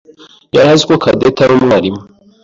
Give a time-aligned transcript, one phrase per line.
[0.55, 2.01] yari azi ko Cadette yari umwarimu.